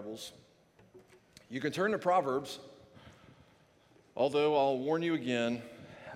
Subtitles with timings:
[0.00, 0.32] Bibles,
[1.50, 2.58] you can turn to Proverbs,
[4.16, 5.60] although I'll warn you again,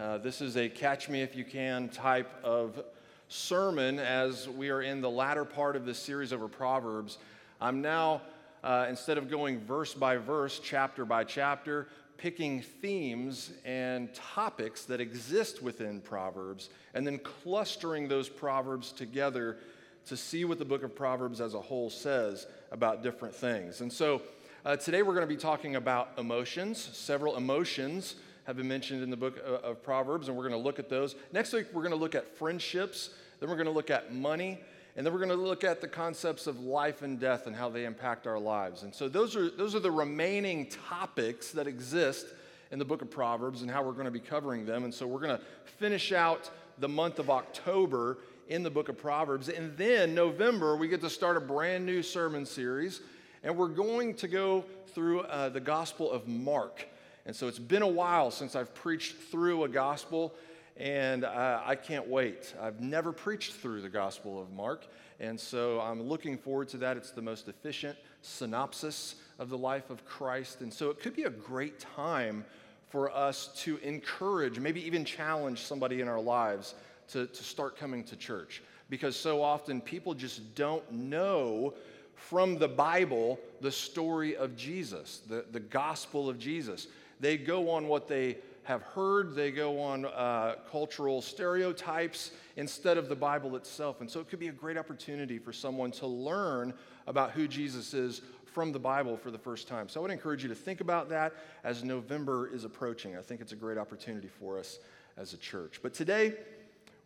[0.00, 2.82] uh, this is a catch me if you can type of
[3.28, 7.18] sermon as we are in the latter part of this series over Proverbs.
[7.60, 8.22] I'm now,
[8.62, 14.98] uh, instead of going verse by verse, chapter by chapter, picking themes and topics that
[14.98, 19.58] exist within Proverbs and then clustering those Proverbs together
[20.06, 23.80] to see what the book of Proverbs as a whole says about different things.
[23.80, 24.22] And so
[24.64, 26.78] uh, today we're going to be talking about emotions.
[26.78, 30.64] Several emotions have been mentioned in the book of, of Proverbs, and we're going to
[30.64, 31.14] look at those.
[31.32, 34.60] Next week, we're going to look at friendships, then we're going to look at money.
[34.96, 37.68] And then we're going to look at the concepts of life and death and how
[37.68, 38.84] they impact our lives.
[38.84, 42.26] And so those are, those are the remaining topics that exist
[42.70, 44.84] in the book of Proverbs and how we're going to be covering them.
[44.84, 45.42] And so we're going to
[45.78, 46.48] finish out
[46.78, 49.48] the month of October in the book of Proverbs.
[49.48, 53.00] And then November, we get to start a brand new sermon series.
[53.42, 56.86] And we're going to go through uh, the Gospel of Mark.
[57.26, 60.34] And so it's been a while since I've preached through a gospel
[60.76, 62.54] and uh, I can't wait.
[62.60, 64.86] I've never preached through the Gospel of Mark,
[65.20, 66.96] and so I'm looking forward to that.
[66.96, 71.24] It's the most efficient synopsis of the life of Christ, and so it could be
[71.24, 72.44] a great time
[72.88, 76.74] for us to encourage, maybe even challenge somebody in our lives
[77.08, 78.62] to, to start coming to church.
[78.90, 81.74] Because so often people just don't know
[82.14, 86.86] from the Bible the story of Jesus, the, the gospel of Jesus.
[87.20, 93.08] They go on what they have heard, they go on uh, cultural stereotypes instead of
[93.08, 94.00] the Bible itself.
[94.00, 96.72] And so it could be a great opportunity for someone to learn
[97.06, 99.88] about who Jesus is from the Bible for the first time.
[99.88, 103.16] So I would encourage you to think about that as November is approaching.
[103.16, 104.78] I think it's a great opportunity for us
[105.16, 105.80] as a church.
[105.82, 106.34] But today,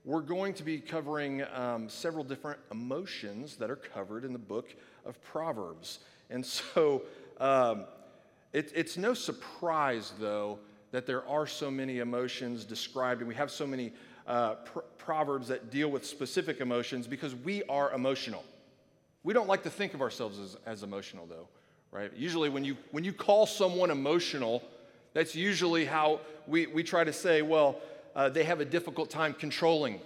[0.09, 4.75] we're going to be covering um, several different emotions that are covered in the book
[5.05, 5.99] of Proverbs.
[6.31, 7.03] And so
[7.39, 7.85] um,
[8.55, 10.61] it, it's no surprise, though,
[10.93, 13.93] that there are so many emotions described, and we have so many
[14.27, 18.45] uh, pr- proverbs that deal with specific emotions because we are emotional.
[19.25, 21.49] We don't like to think of ourselves as, as emotional, though,
[21.91, 22.11] right?
[22.17, 24.63] Usually, when you, when you call someone emotional,
[25.13, 27.79] that's usually how we, we try to say, well,
[28.19, 30.01] uh, they have a difficult time controlling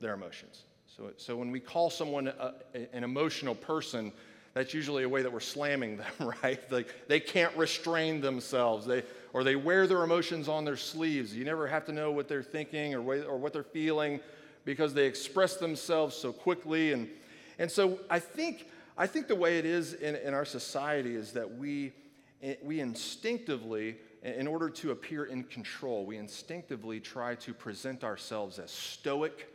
[0.00, 0.62] their emotions.
[0.96, 2.54] So, so when we call someone a,
[2.92, 4.12] an emotional person,
[4.52, 6.12] that's usually a way that we're slamming them,
[6.42, 6.60] right?
[6.72, 8.84] Like they can't restrain themselves.
[8.84, 11.36] They, or they wear their emotions on their sleeves.
[11.36, 14.18] You never have to know what they're thinking or, or what they're feeling
[14.64, 16.92] because they express themselves so quickly.
[16.92, 17.08] And,
[17.60, 18.66] and so I think,
[18.98, 21.92] I think the way it is in, in our society is that we,
[22.60, 28.70] we instinctively, in order to appear in control, we instinctively try to present ourselves as
[28.70, 29.48] stoic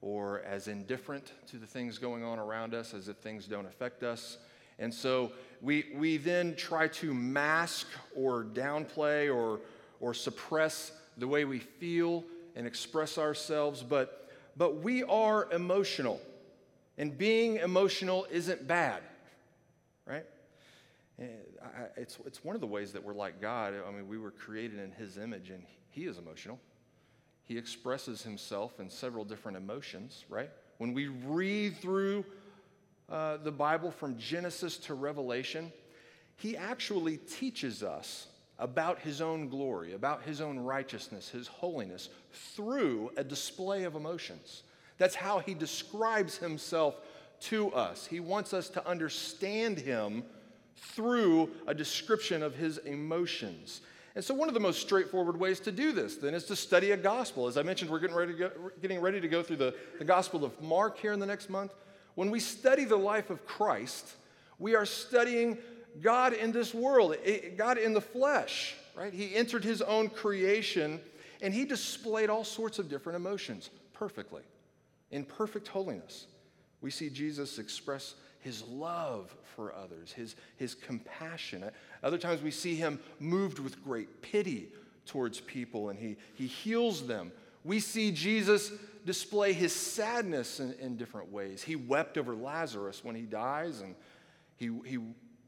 [0.00, 4.02] or as indifferent to the things going on around us as if things don't affect
[4.02, 4.38] us.
[4.80, 5.30] And so
[5.60, 7.86] we, we then try to mask
[8.16, 9.60] or downplay or,
[10.00, 12.24] or suppress the way we feel
[12.56, 16.20] and express ourselves, but, but we are emotional.
[16.98, 19.02] And being emotional isn't bad,
[20.06, 20.26] right?
[21.20, 21.26] Eh,
[21.96, 23.74] It's, it's one of the ways that we're like God.
[23.86, 26.58] I mean, we were created in His image, and He is emotional.
[27.44, 30.50] He expresses Himself in several different emotions, right?
[30.78, 32.24] When we read through
[33.08, 35.72] uh, the Bible from Genesis to Revelation,
[36.36, 38.26] he actually teaches us
[38.58, 44.62] about his own glory, about his own righteousness, his holiness, through a display of emotions.
[44.98, 46.96] That's how he describes himself
[47.42, 48.06] to us.
[48.06, 50.24] He wants us to understand him
[50.76, 53.80] through a description of his emotions.
[54.14, 56.90] And so, one of the most straightforward ways to do this then is to study
[56.90, 57.46] a gospel.
[57.46, 58.50] As I mentioned, we're getting ready to go,
[58.80, 61.72] getting ready to go through the, the Gospel of Mark here in the next month.
[62.14, 64.14] When we study the life of Christ,
[64.58, 65.56] we are studying
[66.00, 67.16] God in this world,
[67.56, 69.12] God in the flesh, right?
[69.12, 71.00] He entered his own creation
[71.40, 74.42] and he displayed all sorts of different emotions perfectly,
[75.10, 76.26] in perfect holiness.
[76.80, 81.64] We see Jesus express his love for others, his, his compassion.
[82.02, 84.68] Other times we see him moved with great pity
[85.06, 87.32] towards people and he, he heals them.
[87.64, 88.72] We see Jesus
[89.04, 91.62] display his sadness in, in different ways.
[91.62, 93.94] He wept over Lazarus when he dies, and
[94.56, 94.98] he, he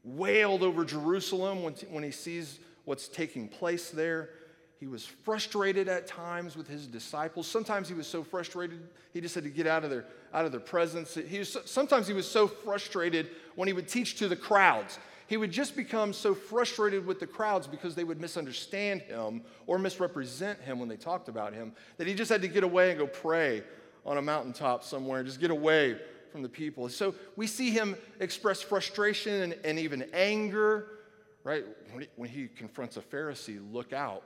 [0.03, 4.29] wailed over Jerusalem when, when he sees what's taking place there.
[4.79, 7.47] He was frustrated at times with his disciples.
[7.47, 8.79] Sometimes he was so frustrated
[9.13, 11.15] he just had to get out of their, out of their presence.
[11.15, 15.37] He was, sometimes he was so frustrated when he would teach to the crowds he
[15.37, 20.61] would just become so frustrated with the crowds because they would misunderstand him or misrepresent
[20.61, 23.07] him when they talked about him that he just had to get away and go
[23.07, 23.63] pray
[24.05, 25.97] on a mountaintop somewhere, just get away
[26.31, 26.87] from the people.
[26.89, 30.99] So we see him express frustration and, and even anger,
[31.43, 31.65] right?
[31.91, 34.21] When he, when he, confronts a Pharisee, look out,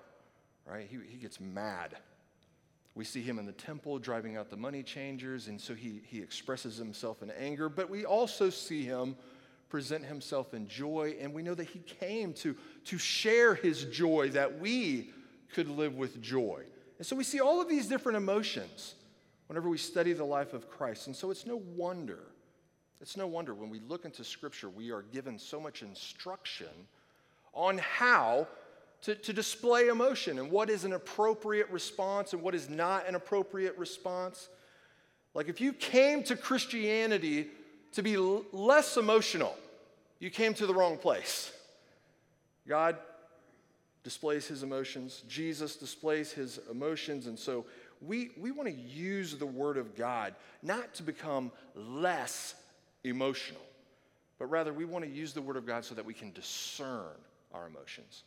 [0.70, 0.88] right?
[0.90, 1.98] He, he gets mad.
[2.96, 6.20] We see him in the temple driving out the money changers, and so he, he
[6.22, 7.70] expresses himself in anger.
[7.70, 9.16] But we also see him
[9.70, 12.56] present himself in joy, and we know that he came to,
[12.86, 15.12] to share his joy, that we
[15.54, 16.64] could live with joy.
[16.98, 18.96] And so we see all of these different emotions
[19.48, 21.08] whenever we study the life of Christ.
[21.08, 22.20] And so it's no wonder,
[23.00, 26.68] it's no wonder when we look into Scripture, we are given so much instruction
[27.54, 28.48] on how
[29.04, 33.16] to, to display emotion and what is an appropriate response and what is not an
[33.16, 34.50] appropriate response.
[35.34, 37.48] Like if you came to Christianity
[37.94, 39.56] to be l- less emotional,
[40.20, 41.52] you came to the wrong place.
[42.68, 42.98] God
[44.04, 47.66] displays his emotions, Jesus displays his emotions, and so
[48.02, 52.56] we, we want to use the Word of God not to become less
[53.04, 53.62] emotional,
[54.38, 57.16] but rather we want to use the Word of God so that we can discern
[57.54, 58.24] our emotions,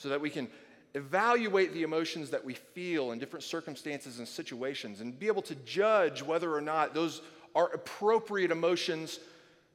[0.00, 0.48] so that we can
[0.94, 5.54] evaluate the emotions that we feel in different circumstances and situations and be able to
[5.56, 7.20] judge whether or not those
[7.54, 9.20] are appropriate emotions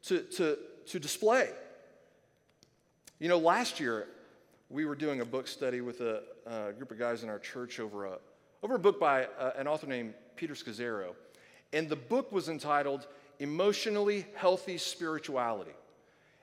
[0.01, 0.57] to, to,
[0.87, 1.49] to display.
[3.19, 4.07] You know, last year
[4.71, 7.79] we were doing a book study with a, a group of guys in our church
[7.79, 8.17] over a,
[8.63, 11.13] over a book by uh, an author named Peter Scazzero.
[11.71, 13.05] And the book was entitled
[13.37, 15.75] Emotionally Healthy Spirituality.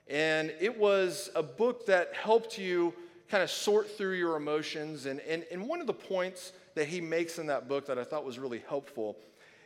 [0.07, 2.95] And it was a book that helped you
[3.33, 5.07] kind of sort through your emotions.
[5.07, 8.05] And, and, and one of the points that he makes in that book that I
[8.05, 9.17] thought was really helpful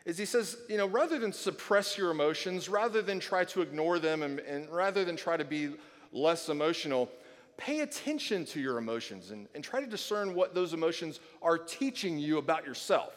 [0.04, 3.98] is he says, you know, rather than suppress your emotions, rather than try to ignore
[3.98, 5.70] them, and, and rather than try to be
[6.12, 7.10] less emotional,
[7.56, 12.20] pay attention to your emotions and, and try to discern what those emotions are teaching
[12.20, 13.14] you about yourself.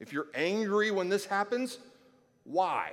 [0.00, 1.76] If you're angry when this happens,
[2.44, 2.92] why?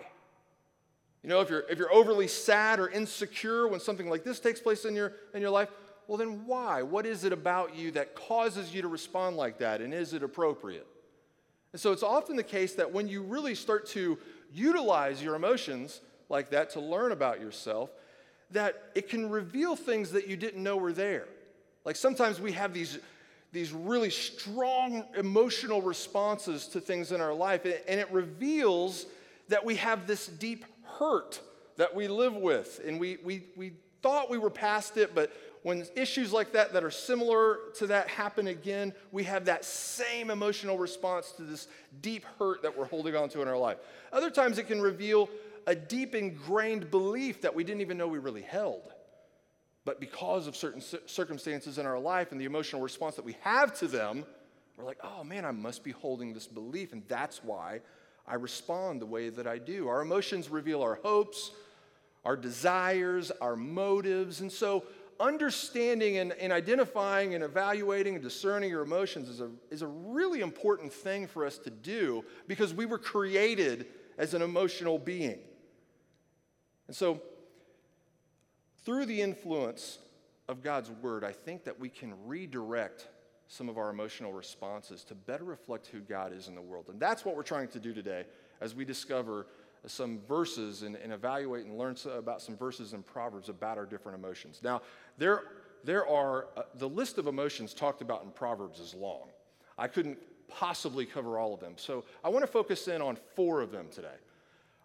[1.23, 4.59] You know, if you're, if you're overly sad or insecure when something like this takes
[4.59, 5.69] place in your, in your life,
[6.07, 6.81] well, then why?
[6.81, 9.81] What is it about you that causes you to respond like that?
[9.81, 10.87] And is it appropriate?
[11.71, 14.17] And so it's often the case that when you really start to
[14.53, 17.89] utilize your emotions like that to learn about yourself,
[18.51, 21.27] that it can reveal things that you didn't know were there.
[21.85, 22.99] Like sometimes we have these,
[23.51, 29.05] these really strong emotional responses to things in our life, and it reveals
[29.49, 30.65] that we have this deep
[30.99, 31.41] hurt
[31.77, 32.79] that we live with.
[32.85, 35.31] And we, we, we thought we were past it, but
[35.63, 40.29] when issues like that that are similar to that happen again, we have that same
[40.29, 41.67] emotional response to this
[42.01, 43.77] deep hurt that we're holding on to in our life.
[44.11, 45.29] Other times it can reveal
[45.65, 48.91] a deep ingrained belief that we didn't even know we really held.
[49.85, 53.77] But because of certain circumstances in our life and the emotional response that we have
[53.79, 54.25] to them,
[54.77, 56.93] we're like, oh man, I must be holding this belief.
[56.93, 57.81] And that's why
[58.27, 59.87] I respond the way that I do.
[59.87, 61.51] Our emotions reveal our hopes,
[62.25, 64.41] our desires, our motives.
[64.41, 64.83] And so,
[65.19, 70.41] understanding and, and identifying and evaluating and discerning your emotions is a, is a really
[70.41, 73.87] important thing for us to do because we were created
[74.17, 75.39] as an emotional being.
[76.87, 77.21] And so,
[78.85, 79.99] through the influence
[80.49, 83.07] of God's word, I think that we can redirect
[83.47, 86.89] some of our emotional responses to better reflect who God is in the world.
[86.89, 88.25] And that's what we're trying to do today
[88.59, 89.47] as we discover
[89.85, 94.17] some verses and, and evaluate and learn about some verses in Proverbs about our different
[94.17, 94.61] emotions.
[94.63, 94.81] Now,
[95.17, 95.43] there,
[95.83, 99.27] there are, uh, the list of emotions talked about in Proverbs is long.
[99.77, 101.73] I couldn't possibly cover all of them.
[101.75, 104.15] So I want to focus in on four of them today.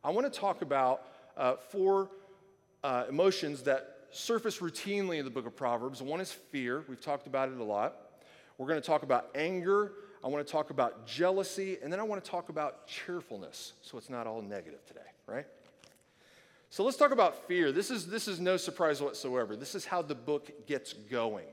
[0.03, 1.03] I want to talk about
[1.37, 2.11] uh, four
[2.83, 6.03] uh, emotions that surface routinely in the book of Proverbs.
[6.03, 6.85] One is fear.
[6.89, 7.97] We've talked about it a lot.
[8.57, 9.93] We're going to talk about anger.
[10.25, 11.79] I want to talk about jealousy.
[11.83, 13.75] And then I want to talk about cheerfulness.
[13.83, 15.47] So it's not all negative today, right?
[16.71, 17.73] So let's talk about fear.
[17.73, 19.57] This is, this is no surprise whatsoever.
[19.57, 21.47] This is how the book gets going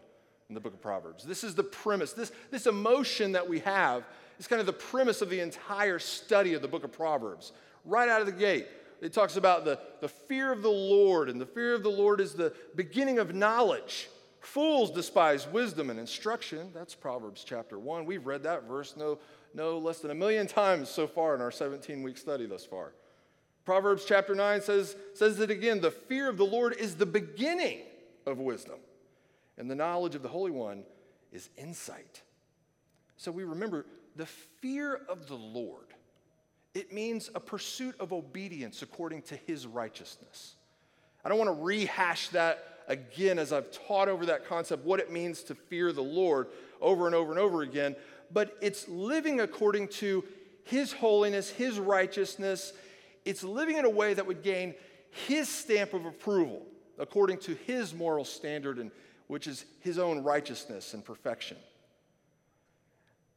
[0.49, 1.23] in the book of Proverbs.
[1.23, 2.13] This is the premise.
[2.13, 4.03] This, this emotion that we have
[4.39, 7.53] is kind of the premise of the entire study of the book of Proverbs.
[7.85, 8.67] Right out of the gate,
[9.01, 12.19] it talks about the, the fear of the Lord, and the fear of the Lord
[12.19, 14.09] is the beginning of knowledge.
[14.45, 16.69] Fools despise wisdom and instruction.
[16.73, 18.05] That's Proverbs chapter 1.
[18.05, 19.17] We've read that verse no,
[19.53, 22.93] no less than a million times so far in our 17 week study thus far.
[23.65, 27.79] Proverbs chapter 9 says, says it again the fear of the Lord is the beginning
[28.27, 28.77] of wisdom,
[29.57, 30.83] and the knowledge of the Holy One
[31.31, 32.21] is insight.
[33.17, 35.87] So we remember the fear of the Lord
[36.75, 40.55] it means a pursuit of obedience according to his righteousness.
[41.23, 45.11] I don't want to rehash that again as I've taught over that concept, what it
[45.11, 46.47] means to fear the Lord
[46.81, 47.95] over and over and over again,
[48.31, 50.23] but it's living according to
[50.63, 52.73] his holiness, his righteousness,
[53.23, 54.73] it's living in a way that would gain
[55.27, 56.63] his stamp of approval
[56.97, 58.91] according to his moral standard, and,
[59.27, 61.57] which is his own righteousness and perfection.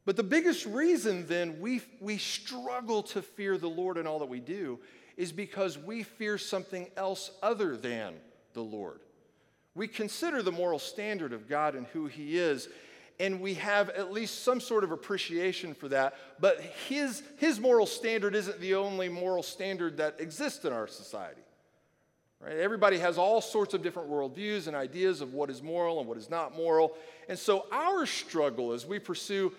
[0.05, 4.28] But the biggest reason then we, we struggle to fear the Lord in all that
[4.28, 4.78] we do
[5.19, 8.14] is because we fear something else other than
[8.55, 9.00] the Lord.
[9.75, 12.68] We consider the moral standard of God and who He is,
[13.20, 16.14] and we have at least some sort of appreciation for that.
[16.40, 21.42] But His, his moral standard isn't the only moral standard that exists in our society.
[22.40, 22.56] Right?
[22.56, 26.18] Everybody has all sorts of different worldviews and ideas of what is moral and what
[26.18, 26.96] is not moral.
[27.28, 29.52] And so, our struggle as we pursue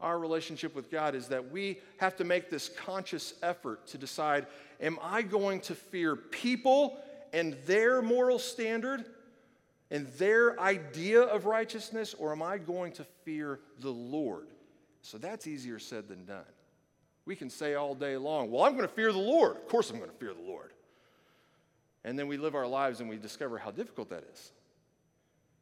[0.00, 4.46] our relationship with God is that we have to make this conscious effort to decide
[4.80, 6.98] am I going to fear people
[7.32, 9.04] and their moral standard
[9.90, 14.48] and their idea of righteousness, or am I going to fear the Lord?
[15.02, 16.44] So that's easier said than done.
[17.24, 19.56] We can say all day long, well, I'm going to fear the Lord.
[19.56, 20.72] Of course, I'm going to fear the Lord.
[22.04, 24.52] And then we live our lives and we discover how difficult that is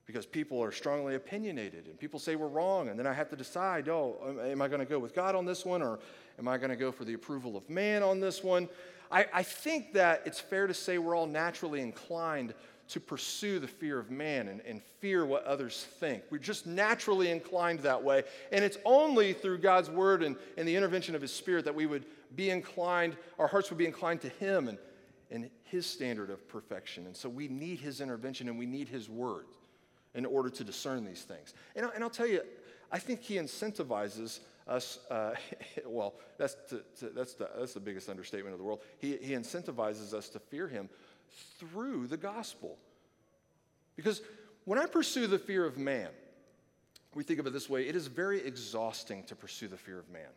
[0.06, 3.36] because people are strongly opinionated and people say we're wrong and then i have to
[3.36, 5.98] decide oh am i going to go with god on this one or
[6.38, 8.68] am i going to go for the approval of man on this one
[9.10, 12.54] I, I, think that it's fair to say we're all naturally inclined
[12.88, 17.30] to pursue the fear of man and, and fear what others think we're just naturally
[17.30, 21.32] inclined that way and it's only through god's word and, and the intervention of his
[21.32, 24.78] spirit that we would be inclined our hearts would be inclined to him and,
[25.30, 29.08] and his standard of perfection and so we need his intervention and we need his
[29.08, 29.46] word
[30.16, 31.54] in order to discern these things.
[31.76, 32.40] And, I, and I'll tell you,
[32.90, 35.34] I think he incentivizes us, uh,
[35.86, 38.80] well, that's, to, to, that's, the, that's the biggest understatement of the world.
[38.98, 40.88] He, he incentivizes us to fear him
[41.58, 42.76] through the gospel.
[43.96, 44.20] Because
[44.64, 46.08] when I pursue the fear of man,
[47.14, 50.08] we think of it this way it is very exhausting to pursue the fear of
[50.10, 50.28] man.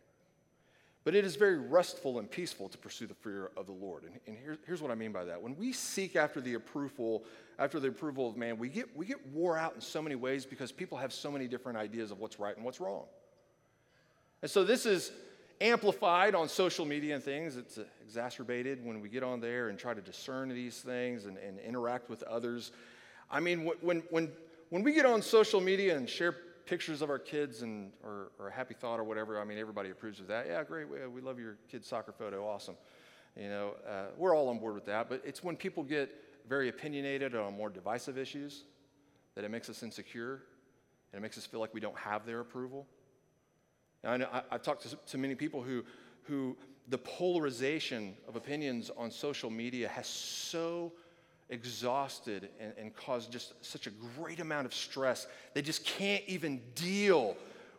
[1.06, 4.04] But it is very restful and peaceful to pursue the fear of the Lord.
[4.04, 5.42] And, and here, here's what I mean by that.
[5.42, 7.24] When we seek after the approval,
[7.58, 10.46] after the approval of man, we get, we get wore out in so many ways
[10.46, 13.06] because people have so many different ideas of what's right and what's wrong.
[14.42, 15.12] And so this is
[15.62, 17.58] amplified on social media and things.
[17.58, 21.60] It's exacerbated when we get on there and try to discern these things and, and
[21.60, 22.72] interact with others.
[23.30, 24.32] I mean, when, when,
[24.70, 26.36] when we get on social media and share
[26.70, 29.42] pictures of our kids and or, or, a happy thought or whatever.
[29.42, 30.46] I mean, everybody approves of that.
[30.46, 30.88] Yeah, great.
[30.88, 32.48] We, we love your kid's soccer photo.
[32.48, 32.76] Awesome.
[33.36, 35.10] You know, uh, we're all on board with that.
[35.10, 36.12] But it's when people get
[36.48, 38.66] very opinionated on more divisive issues
[39.34, 40.44] that it makes us insecure
[41.12, 42.86] and it makes us feel like we don't have their approval.
[44.04, 45.84] Now, I know, I, have talked to, to many people who,
[46.24, 46.56] who
[46.88, 50.92] the polarization of opinions on social media has so
[51.50, 55.28] exhausted and, and caused just such a great amount of stress.
[55.54, 57.36] They just can't even deal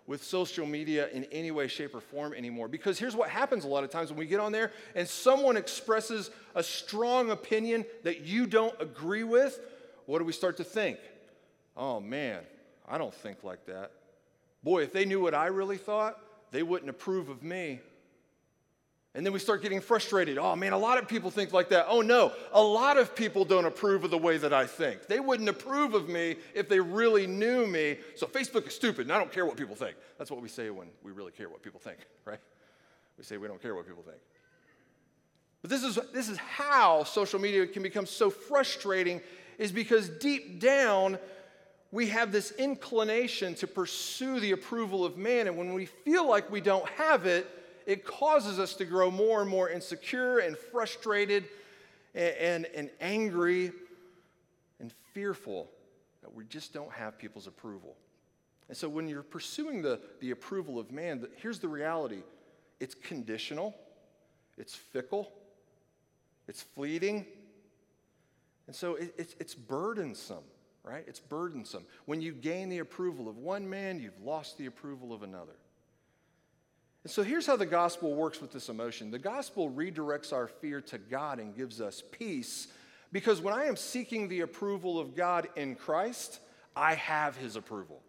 [0.07, 2.67] with social media in any way, shape, or form anymore.
[2.67, 5.57] Because here's what happens a lot of times when we get on there and someone
[5.57, 9.61] expresses a strong opinion that you don't agree with,
[10.07, 10.99] what do we start to think?
[11.77, 12.43] Oh man,
[12.89, 13.93] I don't think like that.
[14.63, 16.19] Boy, if they knew what I really thought,
[16.51, 17.81] they wouldn't approve of me.
[19.15, 20.39] And then we start getting frustrated.
[20.39, 21.87] Oh man, a lot of people think like that.
[21.89, 25.09] Oh no, a lot of people don't approve of the way that I think.
[25.09, 27.99] They wouldn't approve of me if they really knew me.
[28.15, 29.97] So Facebook is stupid and I don't care what people think.
[30.17, 32.39] That's what we say when we really care what people think, right?
[33.19, 34.19] We say we don't care what people think.
[35.63, 39.21] But this is, this is how social media can become so frustrating,
[39.59, 41.19] is because deep down,
[41.93, 45.49] we have this inclination to pursue the approval of man.
[45.49, 47.49] And when we feel like we don't have it,
[47.87, 51.45] it causes us to grow more and more insecure and frustrated
[52.15, 53.73] and, and, and angry
[54.79, 55.69] and fearful
[56.23, 57.97] that we just don't have people's approval.
[58.69, 62.23] And so when you're pursuing the, the approval of man, here's the reality
[62.79, 63.75] it's conditional,
[64.57, 65.33] it's fickle,
[66.47, 67.27] it's fleeting,
[68.69, 70.45] and so it, it's, it's burdensome,
[70.85, 71.05] right?
[71.07, 71.85] It's burdensome.
[72.07, 75.57] When you gain the approval of one man, you've lost the approval of another.
[77.03, 80.81] And so here's how the gospel works with this emotion the gospel redirects our fear
[80.83, 82.69] to God and gives us peace
[83.13, 86.41] because when I am seeking the approval of God in Christ,
[86.77, 88.01] I have his approval.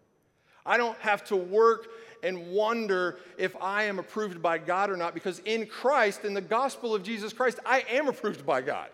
[0.64, 1.88] I don't have to work
[2.22, 6.40] and wonder if I am approved by God or not because in Christ, in the
[6.40, 8.88] gospel of Jesus Christ, I am approved by God.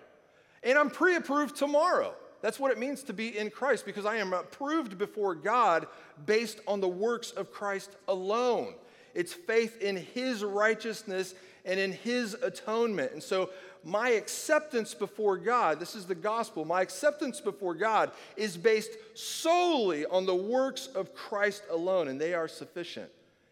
[0.63, 2.15] And I'm pre approved tomorrow.
[2.41, 5.87] That's what it means to be in Christ because I am approved before God
[6.25, 8.75] based on the works of Christ alone.
[9.15, 13.13] It's faith in His righteousness and in His atonement.
[13.13, 13.51] And so,
[13.85, 20.05] my acceptance before God, this is the gospel, my acceptance before God is based solely
[20.07, 23.11] on the works of Christ alone, and they are sufficient.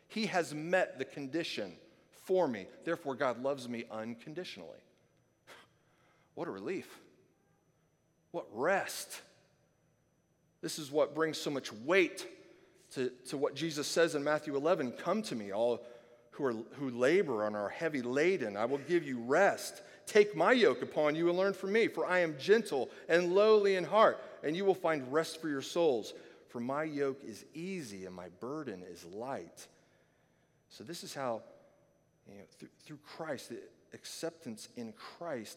[0.09, 1.73] He has met the condition
[2.25, 2.66] for me.
[2.85, 4.78] Therefore, God loves me unconditionally.
[6.35, 6.87] What a relief.
[8.37, 9.23] What rest.
[10.61, 12.26] This is what brings so much weight
[12.93, 15.83] to, to what Jesus says in Matthew 11 Come to me, all
[16.33, 18.59] who, are, who labor and are heavy laden.
[18.59, 19.81] I will give you rest.
[20.05, 23.76] Take my yoke upon you and learn from me, for I am gentle and lowly
[23.76, 26.12] in heart, and you will find rest for your souls.
[26.50, 29.66] For my yoke is easy and my burden is light.
[30.69, 31.40] So, this is how,
[32.31, 33.62] you know, through, through Christ, the
[33.95, 35.57] acceptance in Christ,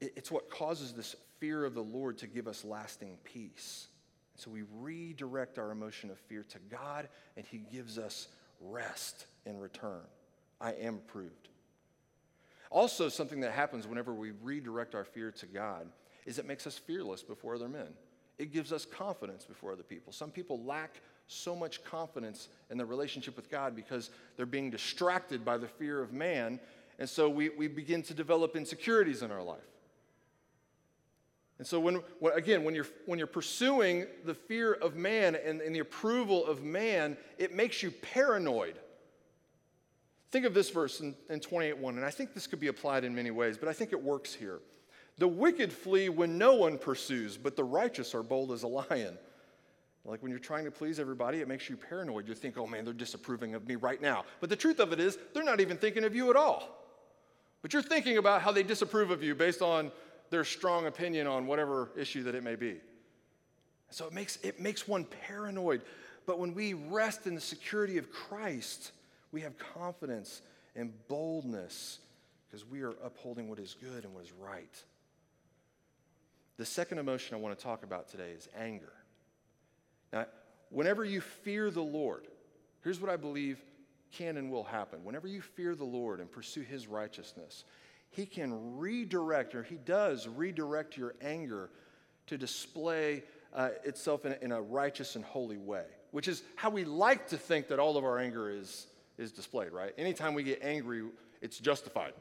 [0.00, 3.88] it's what causes this fear of the Lord to give us lasting peace.
[4.36, 8.28] So, we redirect our emotion of fear to God, and He gives us
[8.60, 10.02] rest in return.
[10.60, 11.48] I am approved.
[12.70, 15.88] Also, something that happens whenever we redirect our fear to God
[16.24, 17.88] is it makes us fearless before other men.
[18.38, 20.12] It gives us confidence before other people.
[20.12, 25.44] Some people lack so much confidence in their relationship with God because they're being distracted
[25.44, 26.60] by the fear of man.
[26.98, 29.58] And so we, we begin to develop insecurities in our life.
[31.60, 35.60] And so, when, when, again, when you're, when you're pursuing the fear of man and,
[35.60, 38.78] and the approval of man, it makes you paranoid.
[40.30, 43.14] Think of this verse in, in 28.1, and I think this could be applied in
[43.14, 44.60] many ways, but I think it works here.
[45.18, 49.18] The wicked flee when no one pursues, but the righteous are bold as a lion.
[50.06, 52.26] Like when you're trying to please everybody, it makes you paranoid.
[52.26, 54.24] You think, oh man, they're disapproving of me right now.
[54.40, 56.78] But the truth of it is, they're not even thinking of you at all.
[57.60, 59.92] But you're thinking about how they disapprove of you based on
[60.30, 62.80] their strong opinion on whatever issue that it may be.
[63.90, 65.82] So it makes, it makes one paranoid.
[66.26, 68.92] But when we rest in the security of Christ,
[69.32, 70.42] we have confidence
[70.76, 71.98] and boldness
[72.46, 74.84] because we are upholding what is good and what is right.
[76.56, 78.92] The second emotion I want to talk about today is anger.
[80.12, 80.26] Now,
[80.70, 82.26] whenever you fear the Lord,
[82.82, 83.58] here's what I believe
[84.12, 85.04] can and will happen.
[85.04, 87.64] Whenever you fear the Lord and pursue his righteousness,
[88.10, 91.70] he can redirect, or he does redirect your anger
[92.26, 93.22] to display
[93.54, 97.36] uh, itself in, in a righteous and holy way, which is how we like to
[97.36, 98.86] think that all of our anger is,
[99.18, 99.92] is displayed, right?
[99.96, 101.04] Anytime we get angry,
[101.40, 102.12] it's justified.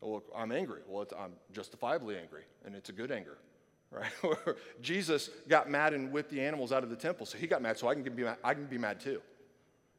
[0.00, 0.82] Well, I'm angry.
[0.86, 3.38] Well, I'm justifiably angry, and it's a good anger,
[3.90, 4.12] right?
[4.80, 7.78] Jesus got mad and whipped the animals out of the temple, so he got mad,
[7.78, 9.20] so I can be mad, I can be mad too.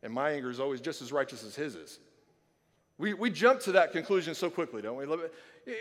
[0.04, 2.00] And my anger is always just as righteous as his is.
[3.00, 5.06] We, we jump to that conclusion so quickly, don't we?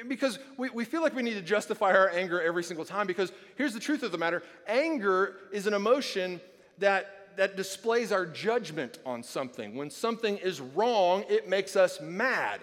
[0.07, 3.09] Because we, we feel like we need to justify our anger every single time.
[3.09, 6.40] Because here's the truth of the matter anger is an emotion
[6.78, 9.74] that, that displays our judgment on something.
[9.74, 12.61] When something is wrong, it makes us mad.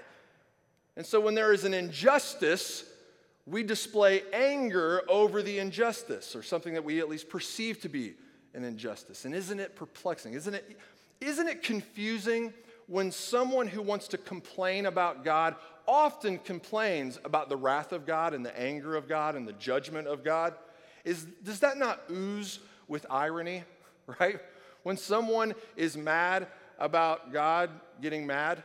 [0.95, 2.85] And so when there is an injustice,
[3.45, 8.13] we display anger over the injustice or something that we at least perceive to be
[8.53, 9.25] an injustice.
[9.25, 10.33] And isn't it perplexing?
[10.33, 10.79] Isn't it,
[11.19, 12.53] isn't it confusing
[12.87, 15.55] when someone who wants to complain about God
[15.87, 20.07] often complains about the wrath of God and the anger of God and the judgment
[20.07, 20.53] of God,
[21.03, 23.63] is, does that not ooze with irony,
[24.19, 24.39] right?
[24.83, 27.69] When someone is mad about God
[28.01, 28.61] getting mad,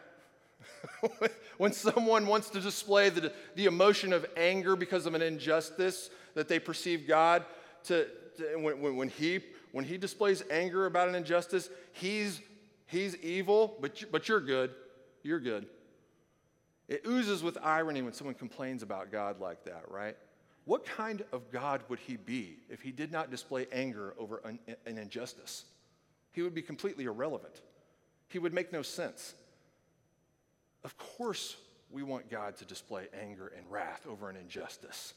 [1.58, 6.48] when someone wants to display the, the emotion of anger because of an injustice that
[6.48, 7.44] they perceive God
[7.84, 8.06] to,
[8.36, 9.40] to when, when, he,
[9.72, 12.40] when he displays anger about an injustice, he's
[12.90, 14.72] He's evil, but, but you're good.
[15.22, 15.66] You're good.
[16.88, 20.16] It oozes with irony when someone complains about God like that, right?
[20.64, 24.58] What kind of God would he be if he did not display anger over an,
[24.86, 25.66] an injustice?
[26.32, 27.60] He would be completely irrelevant.
[28.26, 29.34] He would make no sense.
[30.82, 31.56] Of course,
[31.92, 35.14] we want God to display anger and wrath over an injustice.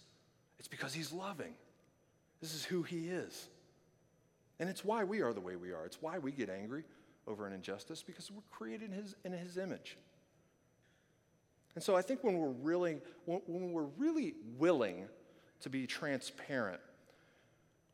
[0.59, 1.55] It's because he's loving.
[2.39, 3.47] This is who he is.
[4.59, 5.85] And it's why we are the way we are.
[5.85, 6.83] It's why we get angry
[7.27, 9.97] over an injustice because we're created in his, in his image.
[11.75, 15.07] And so I think when we're really, when, when we're really willing
[15.61, 16.79] to be transparent,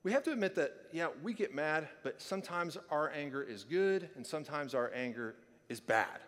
[0.03, 4.09] we have to admit that, yeah, we get mad, but sometimes our anger is good
[4.15, 5.35] and sometimes our anger
[5.67, 6.19] is bad.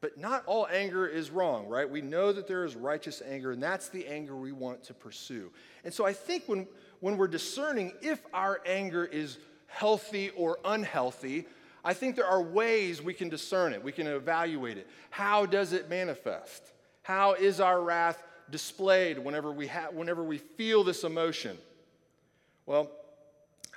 [0.00, 1.88] But not all anger is wrong, right?
[1.88, 5.50] We know that there is righteous anger, and that's the anger we want to pursue.
[5.84, 6.68] And so I think when,
[7.00, 11.46] when we're discerning if our anger is healthy or unhealthy,
[11.86, 14.88] I think there are ways we can discern it, we can evaluate it.
[15.10, 16.72] How does it manifest?
[17.02, 21.56] How is our wrath displayed whenever we, ha- whenever we feel this emotion?
[22.66, 22.90] Well,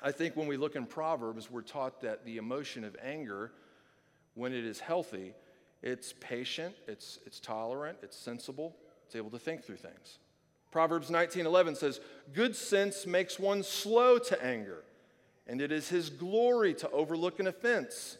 [0.01, 3.51] I think when we look in Proverbs, we're taught that the emotion of anger,
[4.33, 5.35] when it is healthy,
[5.83, 10.17] it's patient, it's, it's tolerant, it's sensible, it's able to think through things.
[10.71, 11.99] Proverbs 19:11 says,
[12.33, 14.83] "Good sense makes one slow to anger,
[15.49, 18.17] and it is his glory to overlook an offense.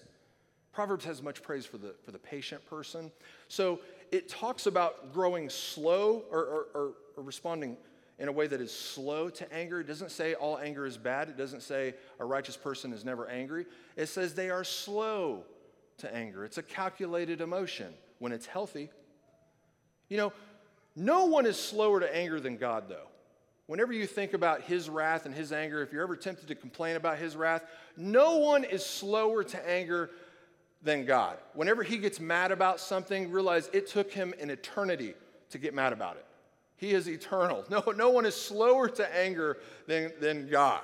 [0.71, 3.11] Proverbs has much praise for the, for the patient person.
[3.47, 3.79] So
[4.11, 7.77] it talks about growing slow or, or, or, or responding
[8.17, 9.79] in a way that is slow to anger.
[9.79, 11.29] It doesn't say all anger is bad.
[11.29, 13.67] It doesn't say a righteous person is never angry.
[13.95, 15.43] It says they are slow
[15.99, 16.45] to anger.
[16.45, 18.89] It's a calculated emotion when it's healthy.
[20.09, 20.33] You know,
[20.95, 23.07] no one is slower to anger than God, though.
[23.69, 26.95] Whenever you think about his wrath and his anger, if you're ever tempted to complain
[26.95, 27.61] about his wrath,
[27.95, 30.09] no one is slower to anger
[30.81, 31.37] than God.
[31.53, 35.13] Whenever he gets mad about something, realize it took him an eternity
[35.51, 36.25] to get mad about it.
[36.77, 37.63] He is eternal.
[37.69, 40.81] No, no one is slower to anger than, than God.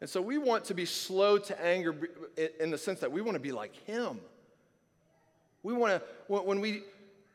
[0.00, 1.94] And so we want to be slow to anger
[2.58, 4.18] in the sense that we want to be like him.
[5.62, 6.84] We want to, when we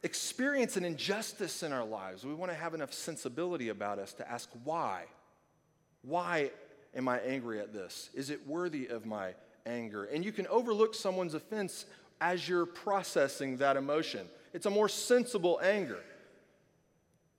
[0.04, 4.30] experience an injustice in our lives, we want to have enough sensibility about us to
[4.30, 5.04] ask why.
[6.02, 6.52] Why
[6.96, 8.10] am I angry at this?
[8.14, 9.34] Is it worthy of my
[9.66, 10.06] anger?
[10.06, 11.86] And you can overlook someone's offense
[12.22, 14.28] as you're processing that emotion.
[14.54, 16.00] It's a more sensible anger.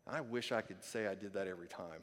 [0.07, 2.03] I wish I could say I did that every time.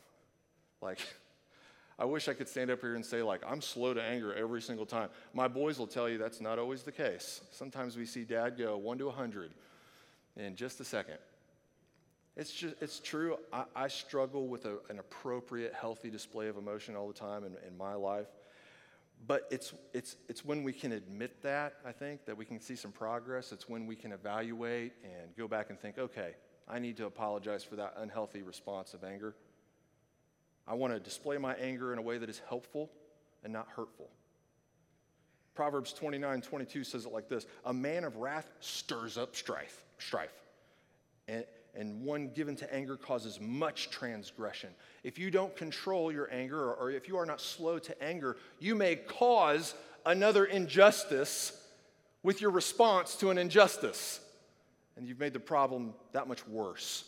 [0.82, 1.00] Like,
[2.00, 4.62] I wish I could stand up here and say, like, I'm slow to anger every
[4.62, 5.10] single time.
[5.34, 7.42] My boys will tell you that's not always the case.
[7.52, 9.52] Sometimes we see dad go one to a 100
[10.38, 11.18] in just a second.
[12.36, 13.38] It's, just, it's true.
[13.52, 17.56] I, I struggle with a, an appropriate, healthy display of emotion all the time in,
[17.68, 18.28] in my life.
[19.26, 22.76] But it's, it's, it's when we can admit that, I think, that we can see
[22.76, 23.52] some progress.
[23.52, 26.36] It's when we can evaluate and go back and think, okay,
[26.68, 29.34] I need to apologize for that unhealthy response of anger.
[30.68, 32.92] I want to display my anger in a way that is helpful
[33.44, 34.10] and not hurtful.
[35.56, 40.34] Proverbs 29 22 says it like this A man of wrath stirs up strife, strife.
[41.28, 44.70] And, and one given to anger causes much transgression.
[45.04, 48.38] If you don't control your anger, or, or if you are not slow to anger,
[48.60, 51.62] you may cause another injustice
[52.24, 54.22] with your response to an injustice
[54.98, 57.06] and you've made the problem that much worse.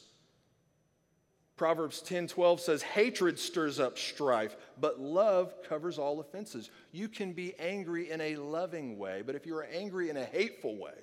[1.57, 6.69] Proverbs 10 12 says, Hatred stirs up strife, but love covers all offenses.
[6.93, 10.77] You can be angry in a loving way, but if you're angry in a hateful
[10.77, 10.93] way,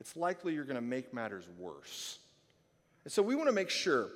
[0.00, 2.18] it's likely you're going to make matters worse.
[3.04, 4.08] And so we want to make sure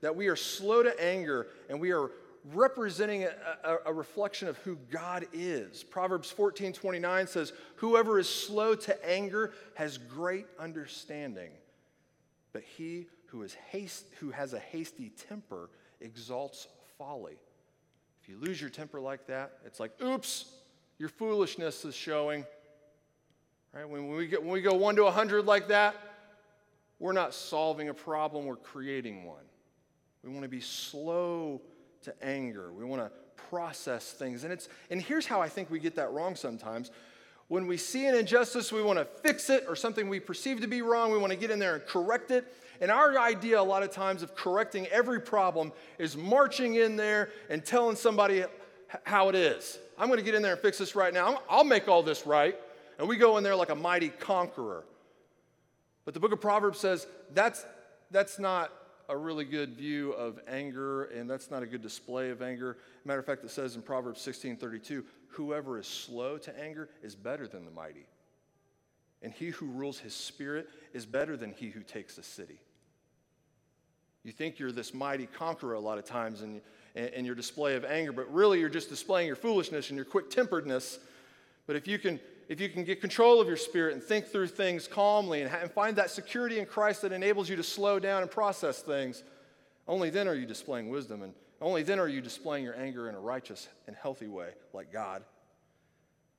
[0.00, 2.10] that we are slow to anger and we are
[2.52, 3.32] representing a,
[3.64, 5.84] a, a, reflection of who God is.
[5.84, 11.50] Proverbs 14 29 says, Whoever is slow to anger has great understanding,
[12.52, 16.66] but he who, is haste, who has a hasty temper exalts
[16.98, 17.36] folly.
[18.22, 20.46] If you lose your temper like that, it's like, oops,
[20.98, 22.44] your foolishness is showing.
[23.74, 23.88] Right?
[23.88, 25.96] When we, get, when we go 1 to 100 like that,
[26.98, 29.42] we're not solving a problem, we're creating one.
[30.22, 31.60] We want to be slow
[32.02, 32.72] to anger.
[32.72, 33.10] We want to
[33.48, 34.44] process things.
[34.44, 36.90] And, it's, and here's how I think we get that wrong sometimes.
[37.48, 40.66] When we see an injustice, we want to fix it or something we perceive to
[40.66, 41.10] be wrong.
[41.10, 42.46] We want to get in there and correct it.
[42.80, 47.30] And our idea, a lot of times, of correcting every problem is marching in there
[47.50, 48.44] and telling somebody
[49.04, 49.78] how it is.
[49.98, 51.42] I'm going to get in there and fix this right now.
[51.48, 52.56] I'll make all this right.
[53.02, 54.84] And we go in there like a mighty conqueror.
[56.04, 57.66] But the book of Proverbs says that's,
[58.12, 58.72] that's not
[59.08, 62.78] a really good view of anger, and that's not a good display of anger.
[63.04, 67.16] Matter of fact, it says in Proverbs 16 32, whoever is slow to anger is
[67.16, 68.06] better than the mighty.
[69.20, 72.60] And he who rules his spirit is better than he who takes a city.
[74.22, 76.60] You think you're this mighty conqueror a lot of times in,
[76.94, 80.30] in your display of anger, but really you're just displaying your foolishness and your quick
[80.30, 81.00] temperedness.
[81.66, 82.20] But if you can
[82.52, 85.70] if you can get control of your spirit and think through things calmly and, and
[85.70, 89.24] find that security in Christ that enables you to slow down and process things,
[89.88, 93.14] only then are you displaying wisdom and only then are you displaying your anger in
[93.14, 95.22] a righteous and healthy way like God.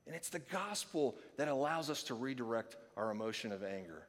[0.05, 4.05] And it's the gospel that allows us to redirect our emotion of anger.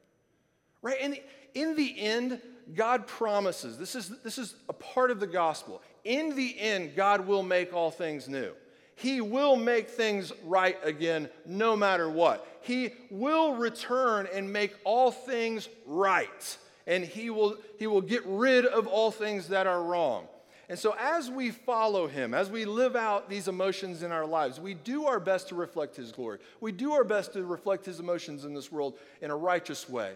[0.83, 0.97] Right?
[1.01, 1.17] And
[1.55, 2.39] in the end,
[2.75, 5.81] God promises this is, this is a part of the gospel.
[6.03, 8.53] In the end, God will make all things new.
[8.95, 12.47] He will make things right again no matter what.
[12.61, 16.57] He will return and make all things right.
[16.87, 20.27] And he will, he will get rid of all things that are wrong.
[20.67, 24.59] And so, as we follow him, as we live out these emotions in our lives,
[24.59, 26.39] we do our best to reflect his glory.
[26.59, 30.13] We do our best to reflect his emotions in this world in a righteous way.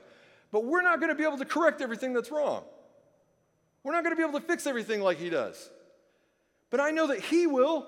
[0.51, 2.63] But we're not going to be able to correct everything that's wrong.
[3.83, 5.69] We're not going to be able to fix everything like he does.
[6.71, 7.87] But I know that he will.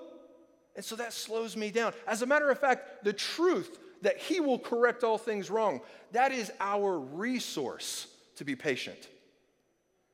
[0.74, 1.92] And so that slows me down.
[2.06, 5.80] As a matter of fact, the truth that He will correct all things wrong,
[6.12, 8.06] that is our resource
[8.36, 9.08] to be patient.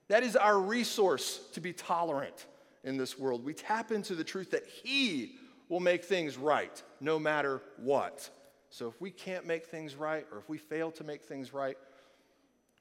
[0.09, 2.47] That is our resource to be tolerant
[2.85, 3.45] in this world.
[3.45, 5.37] We tap into the truth that He
[5.69, 8.31] will make things right no matter what.
[8.71, 11.77] So if we can't make things right, or if we fail to make things right,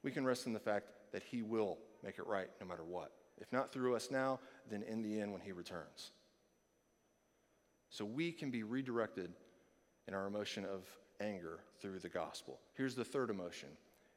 [0.04, 3.12] we can rest in the fact that He will make it right no matter what.
[3.40, 6.12] If not through us now, then in the end when He returns.
[7.90, 9.32] So we can be redirected
[10.08, 10.84] in our emotion of
[11.20, 12.60] anger through the gospel.
[12.74, 13.70] Here's the third emotion.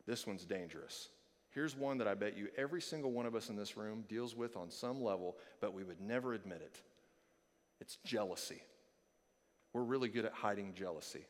[0.07, 1.09] This one's dangerous.
[1.51, 4.37] Here's one that I bet you every single one of us in this room deals
[4.37, 6.81] with on some level, but we would never admit it.
[7.81, 8.63] It's jealousy.
[9.73, 11.25] We're really good at hiding jealousy.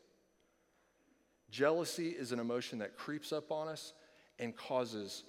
[1.50, 3.92] Jealousy is an emotion that creeps up on us
[4.38, 5.24] and causes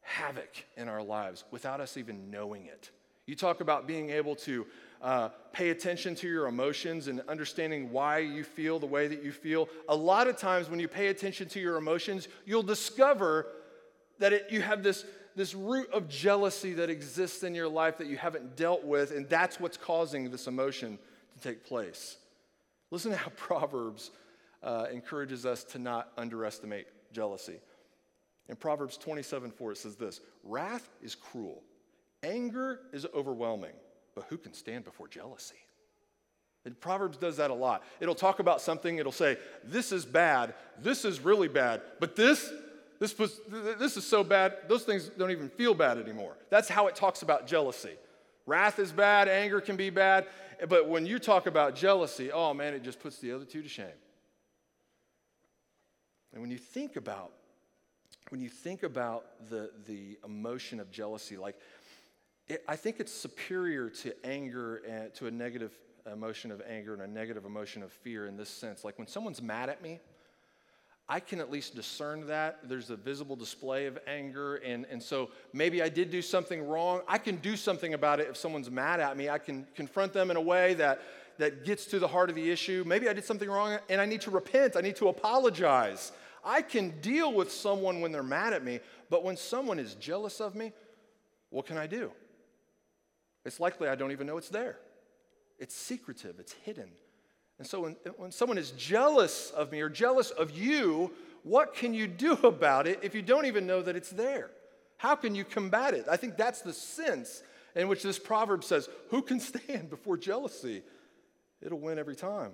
[0.00, 2.90] havoc in our lives without us even knowing it.
[3.26, 4.66] You talk about being able to
[5.02, 9.32] uh, pay attention to your emotions and understanding why you feel the way that you
[9.32, 9.68] feel.
[9.88, 13.46] A lot of times, when you pay attention to your emotions, you'll discover
[14.18, 18.06] that it, you have this, this root of jealousy that exists in your life that
[18.06, 20.98] you haven't dealt with, and that's what's causing this emotion
[21.34, 22.16] to take place.
[22.90, 24.10] Listen to how Proverbs
[24.62, 27.60] uh, encourages us to not underestimate jealousy.
[28.48, 31.62] In Proverbs 27 4, it says this Wrath is cruel,
[32.22, 33.72] anger is overwhelming,
[34.20, 35.56] but who can stand before jealousy?
[36.66, 37.82] And Proverbs does that a lot.
[38.00, 42.52] It'll talk about something, it'll say, This is bad, this is really bad, but this,
[42.98, 46.36] this, was, this is so bad, those things don't even feel bad anymore.
[46.50, 47.94] That's how it talks about jealousy.
[48.44, 50.26] Wrath is bad, anger can be bad,
[50.68, 53.68] but when you talk about jealousy, oh man, it just puts the other two to
[53.70, 53.86] shame.
[56.34, 57.32] And when you think about
[58.30, 61.56] when you think about the, the emotion of jealousy, like
[62.50, 65.72] it, I think it's superior to anger and to a negative
[66.10, 68.84] emotion of anger and a negative emotion of fear in this sense.
[68.84, 70.00] Like when someone's mad at me,
[71.08, 72.68] I can at least discern that.
[72.68, 74.56] There's a visible display of anger.
[74.56, 77.02] And, and so maybe I did do something wrong.
[77.06, 79.28] I can do something about it if someone's mad at me.
[79.28, 81.02] I can confront them in a way that,
[81.38, 82.82] that gets to the heart of the issue.
[82.86, 84.76] Maybe I did something wrong and I need to repent.
[84.76, 86.12] I need to apologize.
[86.44, 90.40] I can deal with someone when they're mad at me, but when someone is jealous
[90.40, 90.72] of me,
[91.50, 92.10] what can I do?
[93.44, 94.78] It's likely I don't even know it's there.
[95.58, 96.90] It's secretive, it's hidden.
[97.58, 101.92] And so when, when someone is jealous of me or jealous of you, what can
[101.92, 104.50] you do about it if you don't even know that it's there?
[104.96, 106.06] How can you combat it?
[106.10, 107.42] I think that's the sense
[107.74, 110.82] in which this proverb says, Who can stand before jealousy?
[111.62, 112.52] It'll win every time.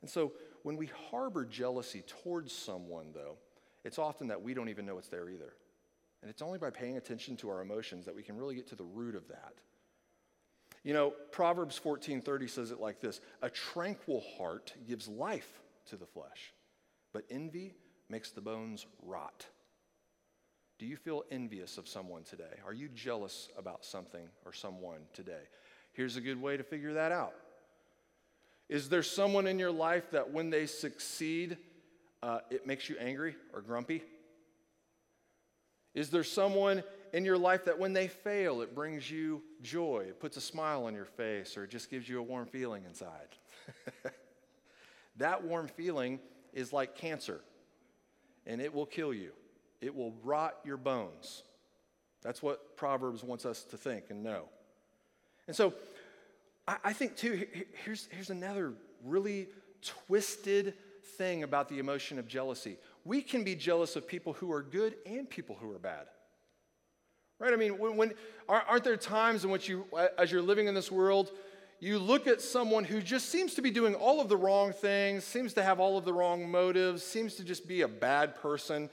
[0.00, 0.32] And so
[0.62, 3.36] when we harbor jealousy towards someone, though,
[3.84, 5.52] it's often that we don't even know it's there either.
[6.22, 8.76] And it's only by paying attention to our emotions that we can really get to
[8.76, 9.54] the root of that.
[10.82, 16.06] You know, Proverbs 14:30 says it like this: "A tranquil heart gives life to the
[16.06, 16.52] flesh,
[17.12, 17.74] but envy
[18.08, 19.46] makes the bones rot."
[20.78, 22.58] Do you feel envious of someone today?
[22.64, 25.48] Are you jealous about something or someone today?
[25.92, 27.34] Here's a good way to figure that out.
[28.70, 31.58] Is there someone in your life that when they succeed,
[32.22, 34.02] uh, it makes you angry or grumpy?
[35.94, 40.20] Is there someone in your life that when they fail, it brings you joy, it
[40.20, 43.28] puts a smile on your face, or it just gives you a warm feeling inside.
[45.16, 46.20] that warm feeling
[46.52, 47.40] is like cancer,
[48.46, 49.32] and it will kill you,
[49.80, 51.42] it will rot your bones.
[52.22, 54.44] That's what Proverbs wants us to think and know.
[55.46, 55.72] And so
[56.68, 57.46] I, I think, too,
[57.84, 58.74] here's, here's another
[59.04, 59.48] really
[60.06, 60.74] twisted
[61.16, 62.76] thing about the emotion of jealousy.
[63.04, 66.06] We can be jealous of people who are good and people who are bad.
[67.38, 67.54] Right?
[67.54, 68.12] I mean, when, when,
[68.48, 69.86] aren't there times in which you,
[70.18, 71.32] as you're living in this world,
[71.80, 75.24] you look at someone who just seems to be doing all of the wrong things,
[75.24, 78.90] seems to have all of the wrong motives, seems to just be a bad person,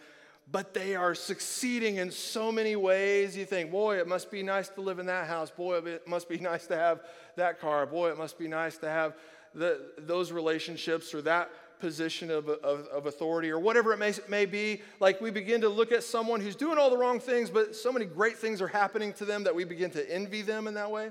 [0.50, 3.36] but they are succeeding in so many ways.
[3.36, 5.52] You think, boy, it must be nice to live in that house.
[5.52, 7.02] Boy, it must be nice to have
[7.36, 7.86] that car.
[7.86, 9.17] Boy, it must be nice to have
[9.54, 14.45] the, those relationships or that position of, of, of, authority or whatever it may, may
[14.45, 17.75] be, like we begin to look at someone who's doing all the wrong things, but
[17.75, 20.73] so many great things are happening to them that we begin to envy them in
[20.73, 21.09] that way.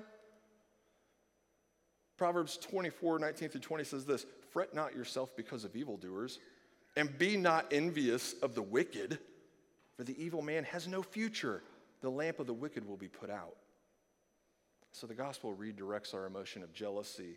[2.16, 6.38] Proverbs 24, 19 through 20 says this Fret not yourself because of evildoers,
[6.96, 9.18] and be not envious of the wicked,
[9.96, 11.62] for the evil man has no future.
[12.02, 13.57] The lamp of the wicked will be put out.
[14.92, 17.37] So the gospel redirects our emotion of jealousy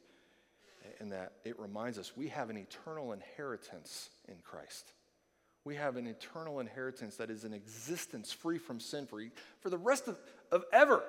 [1.00, 4.94] in that it reminds us we have an eternal inheritance in Christ.
[5.66, 9.22] We have an eternal inheritance that is an existence free from sin for,
[9.60, 10.18] for the rest of,
[10.52, 11.04] of ever.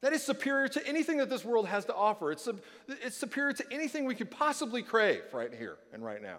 [0.00, 2.30] That is superior to anything that this world has to offer.
[2.32, 2.48] It's,
[2.88, 6.38] it's superior to anything we could possibly crave right here and right now.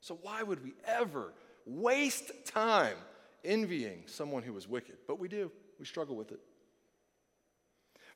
[0.00, 1.32] So, why would we ever
[1.64, 2.96] waste time
[3.44, 4.96] envying someone who is wicked?
[5.06, 5.50] But we do.
[5.78, 6.40] We struggle with it.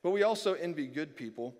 [0.03, 1.53] But we also envy good people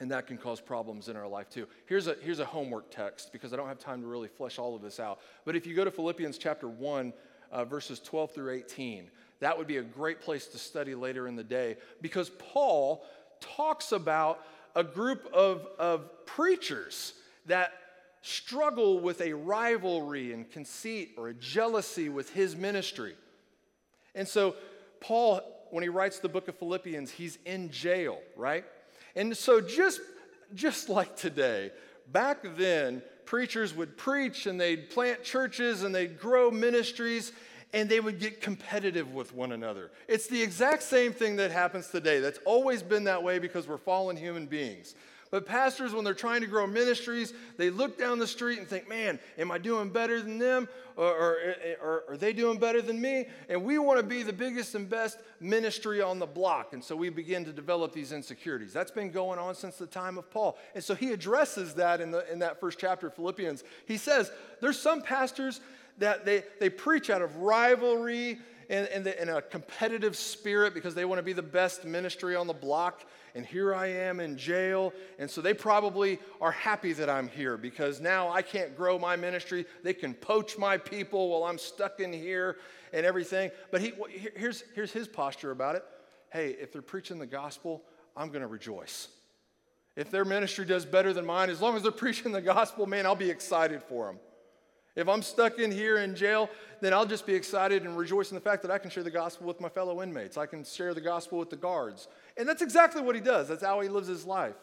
[0.00, 1.66] And that can cause problems in our life too.
[1.86, 4.74] Here's a, here's a homework text because I don't have time to really flesh all
[4.74, 5.20] of this out.
[5.44, 7.12] But if you go to Philippians chapter 1,
[7.52, 11.36] uh, verses 12 through 18, that would be a great place to study later in
[11.36, 13.04] the day because Paul
[13.40, 17.12] talks about a group of, of preachers
[17.46, 17.72] that
[18.22, 23.14] struggle with a rivalry and conceit or a jealousy with his ministry.
[24.14, 24.54] And so,
[25.00, 28.64] Paul, when he writes the book of Philippians, he's in jail, right?
[29.14, 30.00] And so, just,
[30.54, 31.70] just like today,
[32.10, 37.32] back then, preachers would preach and they'd plant churches and they'd grow ministries
[37.72, 39.90] and they would get competitive with one another.
[40.08, 42.20] It's the exact same thing that happens today.
[42.20, 44.94] That's always been that way because we're fallen human beings.
[45.32, 48.86] But pastors, when they're trying to grow ministries, they look down the street and think,
[48.86, 50.68] man, am I doing better than them?
[50.94, 53.28] Or, or, or, are they doing better than me?
[53.48, 56.74] And we want to be the biggest and best ministry on the block.
[56.74, 58.74] And so we begin to develop these insecurities.
[58.74, 60.58] That's been going on since the time of Paul.
[60.74, 63.64] And so he addresses that in, the, in that first chapter of Philippians.
[63.86, 65.62] He says, there's some pastors
[65.96, 71.18] that they, they preach out of rivalry the, and a competitive spirit because they want
[71.18, 73.02] to be the best ministry on the block.
[73.34, 74.92] And here I am in jail.
[75.18, 79.16] And so they probably are happy that I'm here because now I can't grow my
[79.16, 79.64] ministry.
[79.82, 82.58] They can poach my people while I'm stuck in here
[82.92, 83.50] and everything.
[83.70, 83.92] But he,
[84.36, 85.84] here's, here's his posture about it
[86.30, 87.82] hey, if they're preaching the gospel,
[88.16, 89.08] I'm going to rejoice.
[89.96, 93.04] If their ministry does better than mine, as long as they're preaching the gospel, man,
[93.04, 94.18] I'll be excited for them.
[94.94, 96.50] If I'm stuck in here in jail,
[96.80, 99.10] then I'll just be excited and rejoice in the fact that I can share the
[99.10, 100.36] gospel with my fellow inmates.
[100.36, 102.08] I can share the gospel with the guards.
[102.36, 103.48] And that's exactly what he does.
[103.48, 104.56] That's how he lives his life.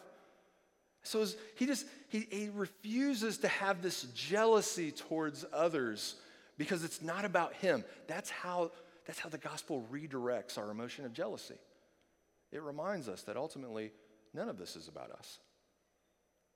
[1.02, 6.16] So he just he, he refuses to have this jealousy towards others
[6.58, 7.84] because it's not about him.
[8.06, 8.70] That's how
[9.06, 11.56] that's how the gospel redirects our emotion of jealousy.
[12.52, 13.92] It reminds us that ultimately
[14.34, 15.38] none of this is about us.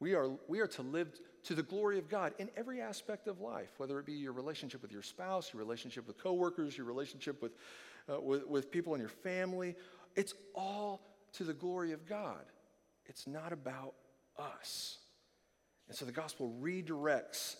[0.00, 1.08] We are, we are to live
[1.44, 4.82] to the glory of God in every aspect of life, whether it be your relationship
[4.82, 7.52] with your spouse, your relationship with coworkers, your relationship with,
[8.12, 9.76] uh, with, with people in your family.
[10.16, 11.00] It's all
[11.34, 12.44] to the glory of God.
[13.06, 13.94] It's not about
[14.38, 14.98] us.
[15.88, 17.56] And so the gospel redirects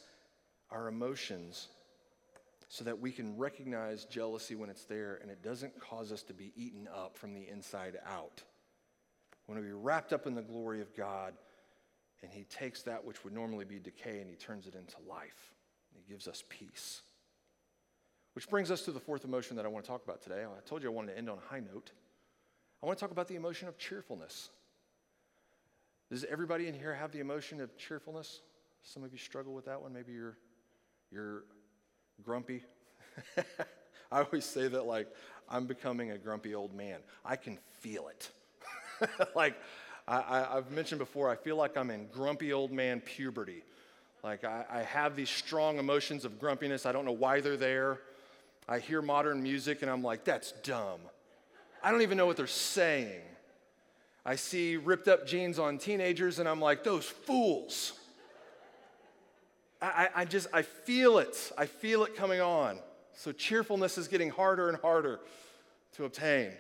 [0.71, 1.69] our emotions
[2.69, 6.33] so that we can recognize jealousy when it's there and it doesn't cause us to
[6.33, 8.43] be eaten up from the inside out.
[9.47, 11.35] When we are wrapped up in the glory of God,
[12.23, 15.53] and he takes that which would normally be decay and he turns it into life.
[15.95, 17.03] He gives us peace.
[18.35, 20.43] Which brings us to the fourth emotion that I want to talk about today.
[20.45, 21.93] I told you I wanted to end on a high note.
[22.83, 24.51] I want to talk about the emotion of cheerfulness.
[26.11, 28.41] Does everybody in here have the emotion of cheerfulness?
[28.83, 29.93] Some of you struggle with that one.
[29.93, 30.37] Maybe you're,
[31.11, 31.45] you're
[32.23, 32.63] grumpy.
[34.13, 35.09] I always say that like
[35.49, 37.01] I'm becoming a grumpy old man.
[37.25, 38.31] I can feel it.
[39.35, 39.57] like
[40.07, 43.63] I, have mentioned before, I feel like I'm in grumpy old man puberty.
[44.23, 46.87] Like I, I have these strong emotions of grumpiness.
[46.87, 48.01] I don't know why they're there.
[48.69, 51.01] I hear modern music and I'm like, that's dumb.
[51.83, 53.21] I don't even know what they're saying.
[54.25, 57.93] I see ripped up jeans on teenagers and I'm like, those fools.
[59.83, 61.53] I, I, just, I feel it.
[61.59, 62.79] I feel it coming on.
[63.15, 65.21] So cheerfulness is getting harder and harder
[65.97, 66.53] to obtain.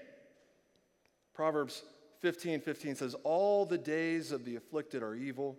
[1.32, 1.82] Proverbs
[2.24, 5.58] 15 15 says, All the days of the afflicted are evil,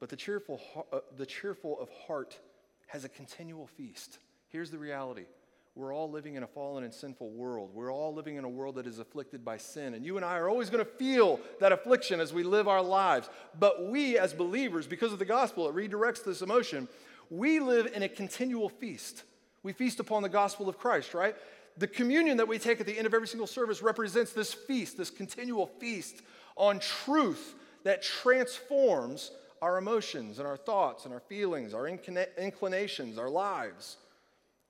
[0.00, 0.58] but the cheerful,
[0.90, 2.38] uh, the cheerful of heart
[2.86, 4.18] has a continual feast.
[4.48, 5.26] Here's the reality
[5.74, 7.72] we're all living in a fallen and sinful world.
[7.74, 9.92] We're all living in a world that is afflicted by sin.
[9.92, 12.80] And you and I are always going to feel that affliction as we live our
[12.80, 13.28] lives.
[13.58, 16.88] But we, as believers, because of the gospel, it redirects this emotion.
[17.28, 19.24] We live in a continual feast.
[19.62, 21.36] We feast upon the gospel of Christ, right?
[21.78, 24.96] The communion that we take at the end of every single service represents this feast,
[24.96, 26.22] this continual feast
[26.56, 33.28] on truth that transforms our emotions and our thoughts and our feelings, our inclinations, our
[33.28, 33.96] lives.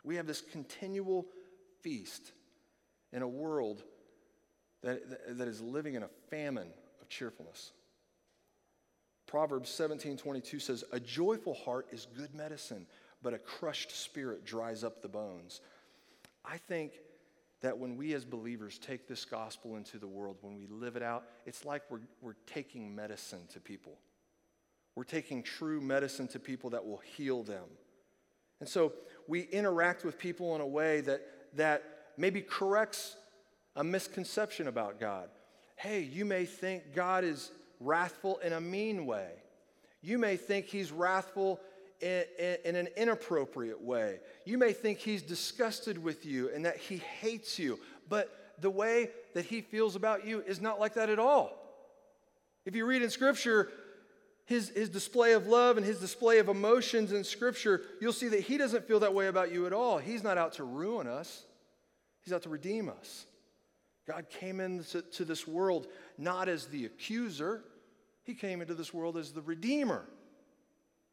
[0.04, 1.26] We have this continual
[1.80, 2.32] feast
[3.12, 3.82] in a world
[4.82, 6.68] that, that is living in a famine
[7.00, 7.72] of cheerfulness.
[9.26, 12.86] Proverbs 17 22 says, A joyful heart is good medicine,
[13.22, 15.60] but a crushed spirit dries up the bones.
[16.46, 16.92] I think
[17.62, 21.02] that when we as believers take this gospel into the world, when we live it
[21.02, 23.98] out, it's like we're, we're taking medicine to people.
[24.94, 27.64] We're taking true medicine to people that will heal them.
[28.60, 28.92] And so
[29.26, 31.22] we interact with people in a way that,
[31.54, 31.82] that
[32.16, 33.16] maybe corrects
[33.74, 35.28] a misconception about God.
[35.76, 39.32] Hey, you may think God is wrathful in a mean way.
[40.00, 41.60] You may think he's wrathful
[42.00, 44.20] in, an inappropriate way.
[44.44, 47.78] You may think he's disgusted with you and that he hates you,
[48.08, 51.52] but the way that he feels about you is not like that at all.
[52.64, 53.70] If you read in Scripture,
[54.44, 58.40] his, his display of love and his display of emotions in Scripture, you'll see that
[58.40, 59.98] he doesn't feel that way about you at all.
[59.98, 61.44] He's not out to ruin us,
[62.22, 63.26] he's out to redeem us.
[64.06, 67.64] God came into this world not as the accuser,
[68.22, 70.06] he came into this world as the redeemer.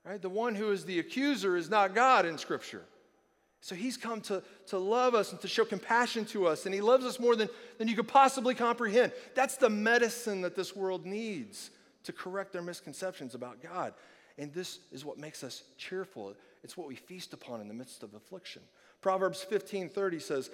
[0.06, 0.22] Right?
[0.22, 2.84] The one who is the accuser is not God in Scripture.
[3.62, 6.82] So he's come to, to love us and to show compassion to us, and he
[6.82, 7.48] loves us more than,
[7.78, 9.14] than you could possibly comprehend.
[9.36, 11.70] That's the medicine that this world needs
[12.04, 13.94] to correct their misconceptions about God.
[14.38, 16.36] And this is what makes us cheerful.
[16.64, 18.62] It's what we feast upon in the midst of affliction.
[19.00, 20.50] Proverbs 15:30 says,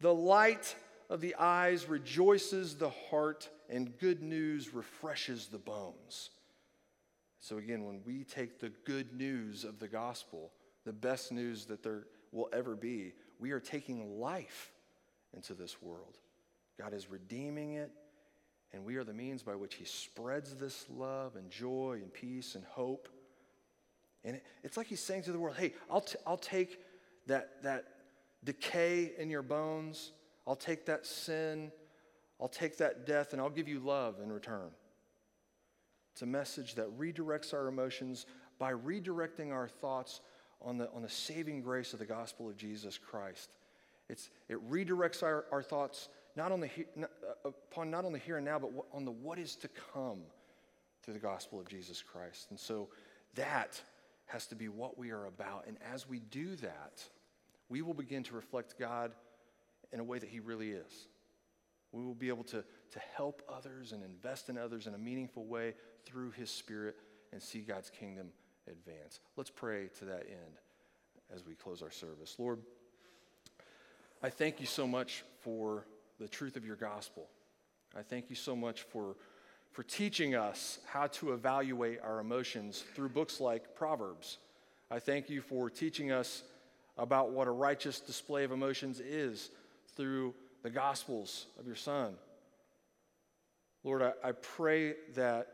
[0.00, 0.74] "The light
[1.08, 6.30] of the eyes rejoices the heart, and good news refreshes the bones."
[7.46, 10.50] So again, when we take the good news of the gospel,
[10.84, 13.12] the best news that there will ever be.
[13.38, 14.72] We are taking life
[15.32, 16.18] into this world.
[16.76, 17.92] God is redeeming it,
[18.72, 22.56] and we are the means by which He spreads this love and joy and peace
[22.56, 23.08] and hope.
[24.24, 26.80] And it's like He's saying to the world, hey, I'll, t- I'll take
[27.28, 27.84] that, that
[28.42, 30.10] decay in your bones,
[30.48, 31.70] I'll take that sin,
[32.40, 34.72] I'll take that death, and I'll give you love in return.
[36.16, 38.24] It's a message that redirects our emotions
[38.58, 40.22] by redirecting our thoughts
[40.62, 43.50] on the, on the saving grace of the gospel of Jesus Christ.
[44.08, 47.10] It's, it redirects our, our thoughts not on the, not,
[47.44, 50.20] uh, upon not only here and now, but on the what is to come
[51.02, 52.46] through the gospel of Jesus Christ.
[52.48, 52.88] And so
[53.34, 53.78] that
[54.24, 55.66] has to be what we are about.
[55.66, 57.04] And as we do that,
[57.68, 59.12] we will begin to reflect God
[59.92, 61.08] in a way that He really is.
[61.96, 65.46] We will be able to, to help others and invest in others in a meaningful
[65.46, 65.74] way
[66.04, 66.96] through His Spirit
[67.32, 68.28] and see God's kingdom
[68.68, 69.20] advance.
[69.36, 70.58] Let's pray to that end
[71.34, 72.36] as we close our service.
[72.38, 72.58] Lord,
[74.22, 75.86] I thank you so much for
[76.20, 77.28] the truth of your gospel.
[77.96, 79.16] I thank you so much for,
[79.72, 84.36] for teaching us how to evaluate our emotions through books like Proverbs.
[84.90, 86.42] I thank you for teaching us
[86.98, 89.50] about what a righteous display of emotions is
[89.96, 90.34] through
[90.66, 92.12] the gospels of your Son.
[93.84, 95.46] Lord, I, I pray that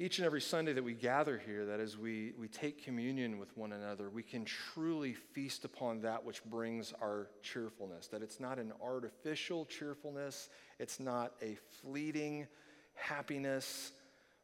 [0.00, 3.56] each and every Sunday that we gather here, that as we, we take communion with
[3.56, 8.08] one another, we can truly feast upon that which brings our cheerfulness.
[8.08, 10.48] That it's not an artificial cheerfulness,
[10.80, 12.48] it's not a fleeting
[12.94, 13.92] happiness,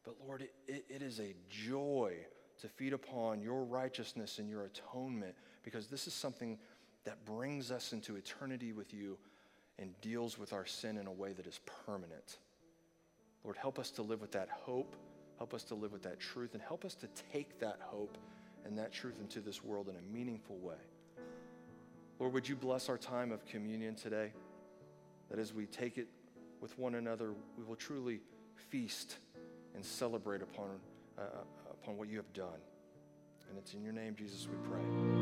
[0.04, 2.18] but Lord, it, it, it is a joy
[2.60, 5.34] to feed upon your righteousness and your atonement
[5.64, 6.56] because this is something
[7.04, 9.18] that brings us into eternity with you
[9.78, 12.38] and deals with our sin in a way that is permanent.
[13.44, 14.96] Lord, help us to live with that hope
[15.42, 18.16] Help us to live with that truth and help us to take that hope
[18.64, 20.76] and that truth into this world in a meaningful way.
[22.20, 24.32] Lord, would you bless our time of communion today?
[25.30, 26.06] That as we take it
[26.60, 28.20] with one another, we will truly
[28.54, 29.16] feast
[29.74, 30.78] and celebrate upon,
[31.18, 31.22] uh,
[31.72, 32.60] upon what you have done.
[33.48, 35.21] And it's in your name, Jesus, we pray.